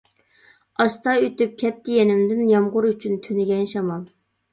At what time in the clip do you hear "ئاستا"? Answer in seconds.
0.83-1.11